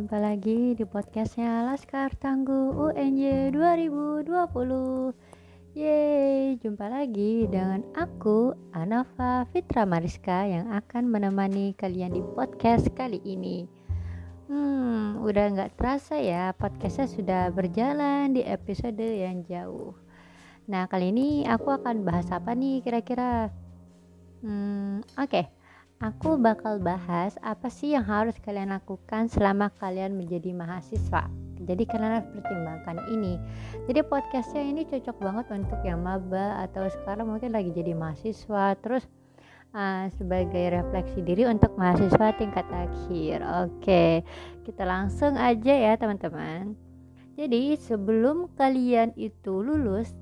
[0.00, 5.12] jumpa lagi di podcastnya Laskar Tangguh UNJ 2020
[5.76, 13.20] Yeay, jumpa lagi dengan aku Anafa Fitra Mariska yang akan menemani kalian di podcast kali
[13.28, 13.68] ini.
[14.48, 19.92] Hmm, udah nggak terasa ya podcastnya sudah berjalan di episode yang jauh.
[20.64, 23.52] Nah, kali ini aku akan bahas apa nih kira-kira?
[24.40, 25.28] Hmm, oke.
[25.28, 25.59] okay
[26.00, 31.28] Aku bakal bahas apa sih yang harus kalian lakukan selama kalian menjadi mahasiswa.
[31.60, 33.36] Jadi kalian harus pertimbangkan ini.
[33.84, 38.80] Jadi podcastnya ini cocok banget untuk yang maba atau sekarang mungkin lagi jadi mahasiswa.
[38.80, 39.04] Terus
[39.76, 43.44] uh, sebagai refleksi diri untuk mahasiswa tingkat akhir.
[43.68, 44.24] Oke,
[44.64, 46.80] kita langsung aja ya teman-teman.
[47.36, 50.16] Jadi sebelum kalian itu lulus,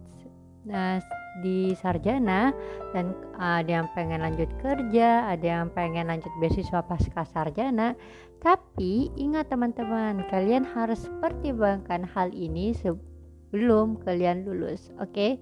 [0.67, 0.99] nah
[1.45, 2.51] di sarjana
[2.97, 7.95] dan ada yang pengen lanjut kerja, ada yang pengen lanjut beasiswa pasca sarjana.
[8.39, 15.11] Tapi ingat teman-teman, kalian harus pertimbangkan hal ini sebelum kalian lulus, oke?
[15.11, 15.33] Okay?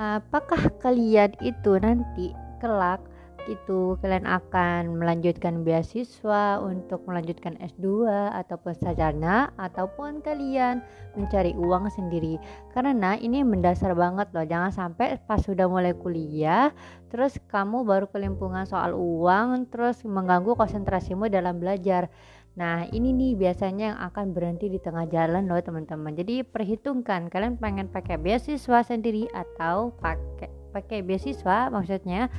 [0.00, 3.02] Apakah kalian itu nanti kelak
[3.50, 8.06] itu kalian akan melanjutkan beasiswa untuk melanjutkan S2
[8.38, 10.78] ataupun sarjana ataupun kalian
[11.18, 12.38] mencari uang sendiri.
[12.70, 16.70] Karena ini mendasar banget loh jangan sampai pas sudah mulai kuliah
[17.10, 22.08] terus kamu baru kelimpungan soal uang terus mengganggu konsentrasimu dalam belajar.
[22.52, 26.12] Nah ini nih biasanya yang akan berhenti di tengah jalan loh teman-teman.
[26.12, 32.32] Jadi perhitungkan kalian pengen pakai beasiswa sendiri atau pakai pakai beasiswa maksudnya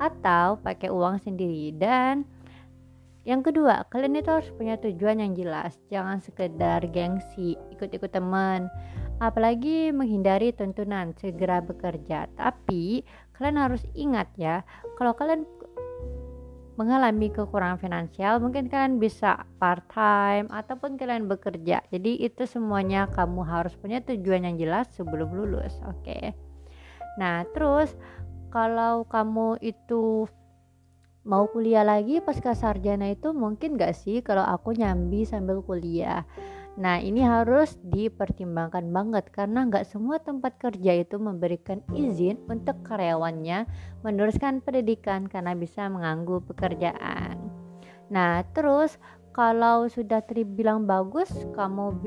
[0.00, 2.24] atau pakai uang sendiri dan
[3.28, 5.76] yang kedua, kalian itu harus punya tujuan yang jelas.
[5.92, 8.72] Jangan sekedar gengsi, ikut-ikut teman.
[9.20, 12.32] Apalagi menghindari tuntunan segera bekerja.
[12.32, 13.04] Tapi
[13.36, 14.64] kalian harus ingat ya,
[14.96, 15.44] kalau kalian
[16.80, 21.84] mengalami kekurangan finansial, mungkin kalian bisa part time ataupun kalian bekerja.
[21.92, 26.00] Jadi itu semuanya kamu harus punya tujuan yang jelas sebelum lulus, oke?
[26.08, 26.32] Okay?
[27.20, 27.92] Nah, terus
[28.50, 30.26] kalau kamu itu
[31.24, 36.26] mau kuliah lagi pasca sarjana itu mungkin gak sih kalau aku nyambi sambil kuliah
[36.78, 43.68] Nah ini harus dipertimbangkan banget karena nggak semua tempat kerja itu memberikan izin untuk karyawannya
[44.06, 47.36] meneruskan pendidikan karena bisa mengganggu pekerjaan.
[48.08, 48.96] Nah terus
[49.34, 52.00] kalau sudah terbilang bagus kamu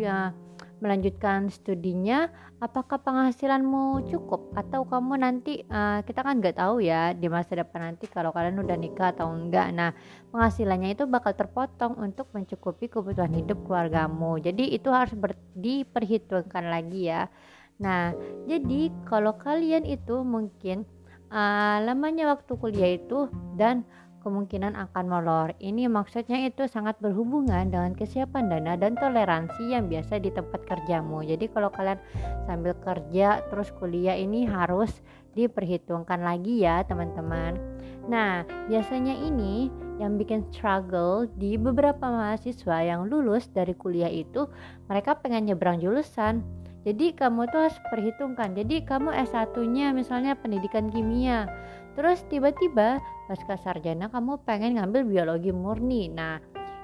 [0.83, 2.27] melanjutkan studinya
[2.59, 4.51] apakah penghasilanmu cukup?
[4.51, 8.59] Atau kamu nanti uh, kita kan nggak tahu ya di masa depan nanti kalau kalian
[8.59, 9.95] udah nikah atau enggak nah
[10.35, 14.43] penghasilannya itu bakal terpotong untuk mencukupi kebutuhan hidup keluargamu.
[14.43, 15.15] Jadi itu harus
[15.55, 17.31] diperhitungkan lagi ya.
[17.79, 18.11] Nah
[18.43, 20.83] jadi kalau kalian itu mungkin
[21.31, 23.87] uh, lamanya waktu kuliah itu dan
[24.23, 25.51] kemungkinan akan molor.
[25.59, 31.21] Ini maksudnya itu sangat berhubungan dengan kesiapan dana dan toleransi yang biasa di tempat kerjamu.
[31.27, 31.99] Jadi kalau kalian
[32.47, 35.03] sambil kerja terus kuliah ini harus
[35.35, 37.59] diperhitungkan lagi ya teman-teman.
[38.07, 39.67] Nah, biasanya ini
[39.99, 44.47] yang bikin struggle di beberapa mahasiswa yang lulus dari kuliah itu
[44.89, 46.43] mereka pengen nyebrang jurusan.
[46.83, 48.59] Jadi kamu tuh harus perhitungkan.
[48.59, 51.47] Jadi kamu S1-nya misalnya pendidikan kimia
[51.93, 52.97] Terus tiba-tiba
[53.29, 56.09] pasca sarjana kamu pengen ngambil biologi murni.
[56.09, 56.41] Nah,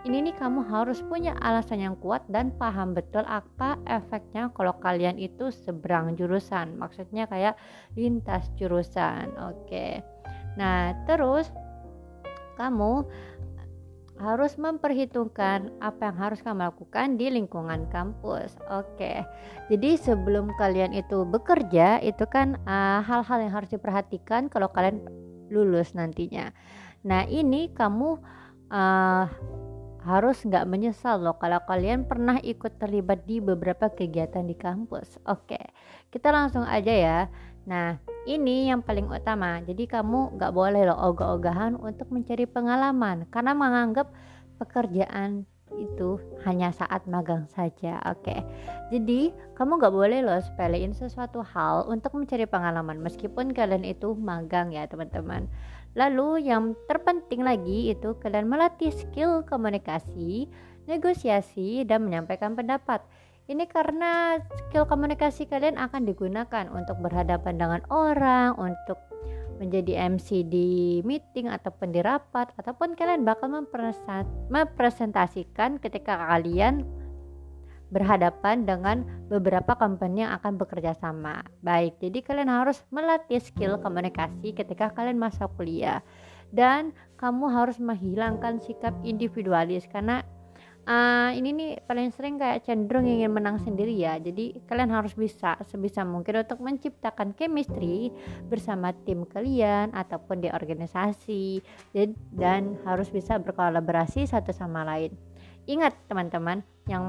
[0.08, 5.20] ini nih kamu harus punya alasan yang kuat dan paham betul apa efeknya kalau kalian
[5.20, 6.80] itu seberang jurusan.
[6.80, 7.60] Maksudnya kayak
[8.00, 9.34] lintas jurusan.
[9.50, 10.00] Oke.
[10.56, 11.52] Nah, terus
[12.56, 13.08] kamu
[14.20, 18.60] harus memperhitungkan apa yang harus kamu lakukan di lingkungan kampus.
[18.68, 19.24] Oke,
[19.72, 25.00] jadi sebelum kalian itu bekerja, itu kan eh, hal-hal uh, yang harus diperhatikan kalau kalian
[25.48, 26.52] lulus nantinya.
[27.08, 28.20] Nah, ini kamu
[28.70, 29.26] uh,
[30.00, 35.20] harus nggak menyesal loh kalau kalian pernah ikut terlibat di beberapa kegiatan di kampus.
[35.28, 35.60] Oke,
[36.12, 37.20] kita langsung aja ya.
[37.70, 39.62] Nah, ini yang paling utama.
[39.62, 44.10] Jadi kamu gak boleh loh ogah-ogahan untuk mencari pengalaman karena menganggap
[44.58, 45.46] pekerjaan
[45.78, 46.18] itu
[46.50, 48.02] hanya saat magang saja.
[48.10, 48.34] Oke.
[48.34, 48.40] Okay.
[48.90, 54.74] Jadi, kamu gak boleh loh sepelein sesuatu hal untuk mencari pengalaman meskipun kalian itu magang
[54.74, 55.46] ya, teman-teman.
[55.94, 60.50] Lalu yang terpenting lagi itu kalian melatih skill komunikasi,
[60.90, 63.06] negosiasi dan menyampaikan pendapat.
[63.50, 69.02] Ini karena skill komunikasi kalian akan digunakan untuk berhadapan dengan orang, untuk
[69.58, 73.50] menjadi MC di meeting ataupun di rapat ataupun kalian bakal
[74.54, 76.86] mempresentasikan ketika kalian
[77.90, 79.02] berhadapan dengan
[79.34, 81.42] beberapa company yang akan bekerja sama.
[81.66, 86.06] Baik, jadi kalian harus melatih skill komunikasi ketika kalian masa kuliah.
[86.50, 90.26] dan kamu harus menghilangkan sikap individualis karena
[90.86, 95.60] uh, ini nih paling sering kayak cenderung ingin menang sendiri ya jadi kalian harus bisa
[95.68, 98.14] sebisa mungkin untuk menciptakan chemistry
[98.48, 101.60] bersama tim kalian ataupun di organisasi
[102.36, 105.14] dan, harus bisa berkolaborasi satu sama lain.
[105.70, 107.06] Ingat teman-teman yang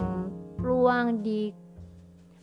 [0.61, 1.55] peluang di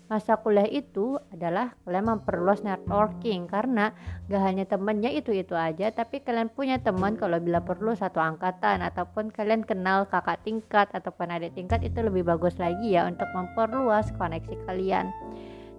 [0.07, 3.92] masa kuliah itu adalah kalian memperluas networking karena
[4.31, 9.36] gak hanya temennya itu-itu aja tapi kalian punya teman kalau bila perlu satu angkatan ataupun
[9.36, 14.56] kalian kenal kakak tingkat ataupun adik tingkat itu lebih bagus lagi ya untuk memperluas koneksi
[14.63, 15.12] kalian.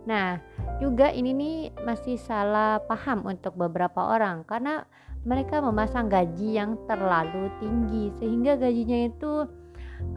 [0.05, 0.41] Nah
[0.81, 1.57] juga ini nih
[1.89, 4.85] masih salah paham untuk beberapa orang karena
[5.25, 9.33] mereka memasang gaji yang terlalu tinggi sehingga gajinya itu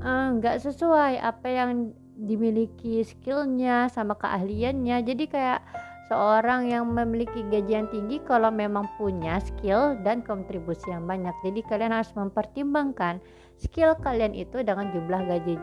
[0.04, 5.02] eh, nggak uh, sesuai apa yang dimiliki skillnya sama keahliannya.
[5.02, 5.66] Jadi kayak
[6.08, 11.34] seorang yang memiliki gaji yang tinggi kalau memang punya skill dan kontribusi yang banyak.
[11.42, 13.18] Jadi kalian harus mempertimbangkan
[13.58, 15.58] skill kalian itu dengan jumlah gaji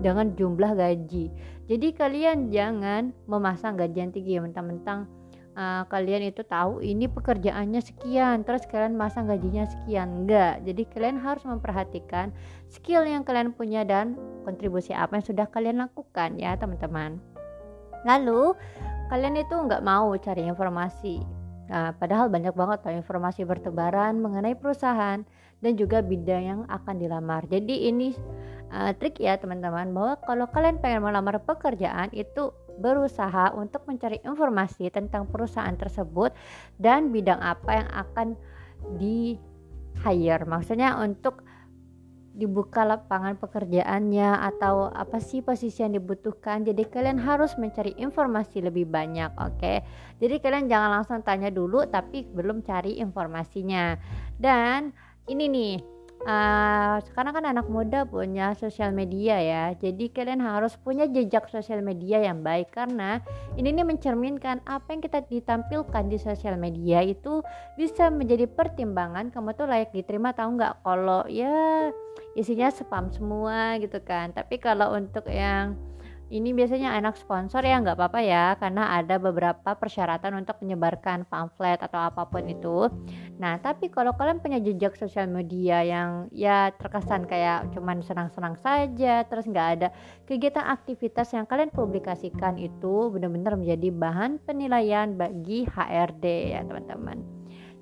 [0.00, 1.32] dengan jumlah gaji.
[1.66, 5.08] Jadi kalian jangan memasang gaji yang tinggi mentang-mentang
[5.56, 10.24] uh, kalian itu tahu ini pekerjaannya sekian terus kalian masang gajinya sekian.
[10.24, 10.62] Enggak.
[10.62, 12.30] Jadi kalian harus memperhatikan
[12.68, 14.14] skill yang kalian punya dan
[14.44, 17.18] kontribusi apa yang sudah kalian lakukan ya teman-teman.
[18.06, 18.54] Lalu
[19.10, 21.24] kalian itu nggak mau cari informasi.
[21.66, 25.26] Nah, padahal banyak banget tuh informasi bertebaran mengenai perusahaan
[25.58, 27.42] dan juga bidang yang akan dilamar.
[27.50, 28.14] Jadi ini
[28.70, 34.92] uh, trik ya teman-teman bahwa kalau kalian pengen melamar pekerjaan itu berusaha untuk mencari informasi
[34.92, 36.32] tentang perusahaan tersebut
[36.76, 38.28] dan bidang apa yang akan
[39.00, 39.40] di
[40.04, 40.44] hire.
[40.44, 41.42] Maksudnya untuk
[42.36, 46.68] dibuka lapangan pekerjaannya atau apa sih posisi yang dibutuhkan.
[46.68, 49.56] Jadi kalian harus mencari informasi lebih banyak oke?
[49.56, 49.80] Okay?
[50.20, 53.96] jadi kalian jangan langsung tanya dulu tapi belum cari informasinya.
[54.36, 54.92] Dan
[55.32, 55.95] ini nih
[56.26, 59.64] uh, sekarang kan anak muda punya sosial media ya.
[59.78, 63.22] Jadi kalian harus punya jejak sosial media yang baik karena
[63.54, 67.40] ini nih mencerminkan apa yang kita ditampilkan di sosial media itu
[67.78, 71.88] bisa menjadi pertimbangan kamu tuh layak diterima tahu nggak kalau ya
[72.34, 74.34] isinya spam semua gitu kan.
[74.34, 75.78] Tapi kalau untuk yang
[76.26, 81.78] ini biasanya anak sponsor ya nggak apa-apa ya karena ada beberapa persyaratan untuk menyebarkan pamflet
[81.78, 82.90] atau apa pun itu.
[83.38, 89.22] Nah tapi kalau kalian punya jejak sosial media yang ya terkesan kayak cuman senang-senang saja
[89.30, 89.88] terus nggak ada
[90.26, 97.22] kegiatan aktivitas yang kalian publikasikan itu benar-benar menjadi bahan penilaian bagi HRD ya teman-teman.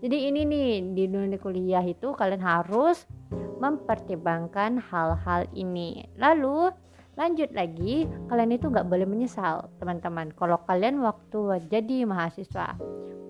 [0.05, 3.08] Jadi ini nih di dunia kuliah itu kalian harus
[3.56, 6.05] mempertimbangkan hal-hal ini.
[6.20, 6.69] Lalu
[7.14, 10.34] lanjut lagi kalian itu nggak boleh menyesal teman-teman.
[10.34, 12.75] Kalau kalian waktu jadi mahasiswa.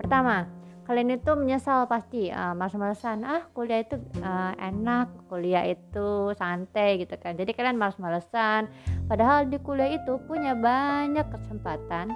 [0.01, 0.49] Pertama
[0.85, 3.25] kalian itu menyesal pasti uh, males-malesan.
[3.25, 7.37] Ah kuliah itu uh, enak kuliah itu santai gitu kan.
[7.37, 8.69] Jadi kalian males-malesan.
[9.05, 12.13] Padahal di kuliah itu punya banyak kesempatan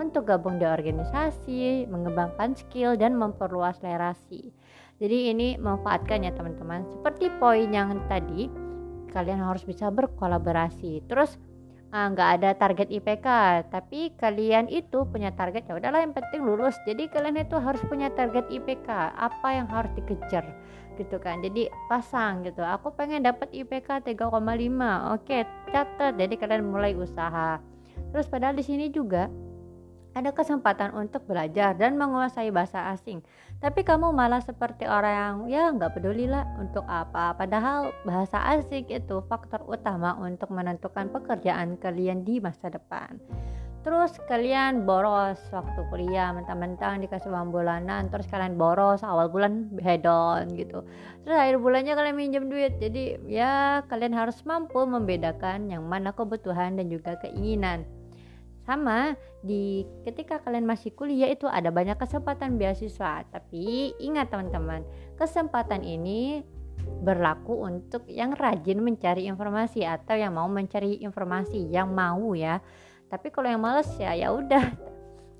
[0.00, 4.48] untuk gabung di organisasi mengembangkan skill dan memperluas lerasi
[5.00, 6.84] jadi ini manfaatkan ya teman-teman.
[6.92, 8.52] Seperti poin yang tadi
[9.10, 11.04] kalian harus bisa berkolaborasi.
[11.10, 11.36] Terus
[11.90, 13.26] ah, nggak ada target IPK
[13.68, 16.78] tapi kalian itu punya target ya udahlah yang penting lulus.
[16.86, 20.46] Jadi kalian itu harus punya target IPK apa yang harus dikejar
[20.96, 21.42] gitu kan.
[21.42, 22.62] Jadi pasang gitu.
[22.62, 24.30] Aku pengen dapat IPK 3,5
[25.18, 25.38] oke
[25.74, 26.12] catat.
[26.14, 27.58] Jadi kalian mulai usaha.
[28.10, 29.26] Terus padahal di sini juga
[30.14, 33.22] ada kesempatan untuk belajar dan menguasai bahasa asing.
[33.60, 37.36] Tapi kamu malah seperti orang yang ya nggak peduli lah untuk apa.
[37.36, 43.20] Padahal bahasa asing itu faktor utama untuk menentukan pekerjaan kalian di masa depan.
[43.80, 50.52] Terus kalian boros waktu kuliah mentang-mentang dikasih uang bulanan terus kalian boros awal bulan hedon
[50.52, 50.84] gitu.
[51.24, 52.76] Terus akhir bulannya kalian minjem duit.
[52.76, 57.88] Jadi ya kalian harus mampu membedakan yang mana kebutuhan dan juga keinginan
[58.70, 63.26] sama di ketika kalian masih kuliah itu ada banyak kesempatan beasiswa.
[63.26, 64.86] Tapi ingat teman-teman
[65.18, 66.46] kesempatan ini
[67.02, 72.62] berlaku untuk yang rajin mencari informasi atau yang mau mencari informasi yang mau ya.
[73.10, 74.70] Tapi kalau yang males ya ya udah.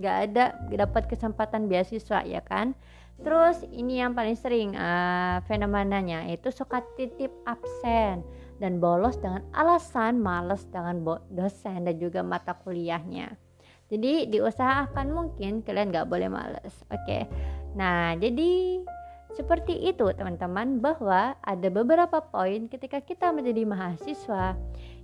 [0.02, 0.44] Nggak ada
[0.74, 2.74] dapat kesempatan beasiswa ya kan?
[3.20, 8.24] Terus ini yang paling sering uh, fenomenanya itu suka titip absen
[8.60, 11.00] dan bolos dengan alasan males dengan
[11.32, 13.34] dosen dan juga mata kuliahnya.
[13.90, 16.84] Jadi diusahakan mungkin kalian gak boleh males.
[16.92, 17.02] Oke.
[17.02, 17.22] Okay?
[17.74, 18.78] Nah, jadi
[19.34, 24.58] seperti itu teman-teman bahwa ada beberapa poin ketika kita menjadi mahasiswa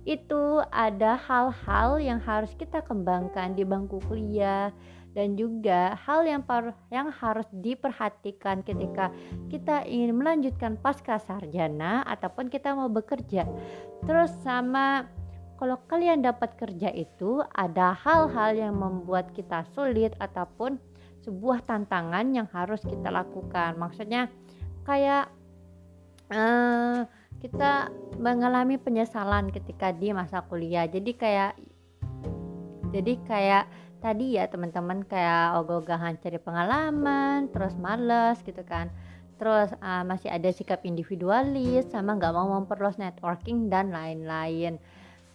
[0.07, 4.71] itu ada hal-hal yang harus kita kembangkan di bangku kuliah
[5.17, 6.45] dan juga hal yang
[6.93, 9.09] yang harus diperhatikan ketika
[9.49, 13.49] kita ingin melanjutkan pasca sarjana ataupun kita mau bekerja.
[14.05, 15.09] Terus sama
[15.57, 20.77] kalau kalian dapat kerja itu ada hal-hal yang membuat kita sulit ataupun
[21.25, 23.73] sebuah tantangan yang harus kita lakukan.
[23.73, 24.29] Maksudnya
[24.85, 25.33] kayak
[26.29, 27.09] uh,
[27.41, 27.89] kita
[28.21, 30.85] mengalami penyesalan ketika di masa kuliah.
[30.85, 31.57] Jadi kayak
[32.93, 33.65] jadi kayak
[33.99, 38.89] tadi ya teman-teman kayak ogah-ogahan cari pengalaman terus males gitu kan.
[39.37, 44.81] Terus uh, masih ada sikap individualis sama nggak mau memperluas networking dan lain-lain.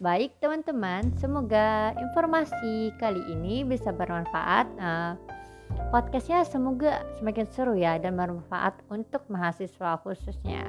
[0.03, 5.15] Baik teman-teman semoga informasi kali ini bisa bermanfaat uh,
[5.95, 10.67] podcastnya semoga semakin seru ya dan bermanfaat untuk mahasiswa khususnya.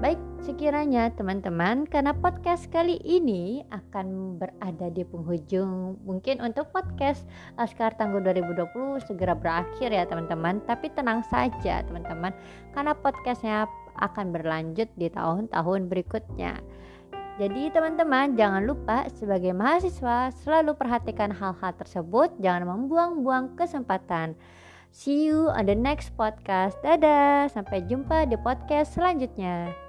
[0.00, 7.24] Baik, sekiranya teman-teman, karena podcast kali ini akan berada di penghujung mungkin untuk podcast
[7.56, 10.60] Askar Tangguh 2020 segera berakhir ya teman-teman.
[10.68, 12.36] Tapi tenang saja teman-teman,
[12.76, 13.64] karena podcastnya
[13.96, 16.60] akan berlanjut di tahun-tahun berikutnya.
[17.40, 24.36] Jadi teman-teman jangan lupa sebagai mahasiswa selalu perhatikan hal-hal tersebut, jangan membuang-buang kesempatan.
[24.92, 26.78] See you on the next podcast.
[26.84, 29.83] Dadah, sampai jumpa di podcast selanjutnya.